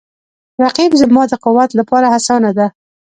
[0.63, 2.67] رقیب زما د قوت لپاره هڅونه ده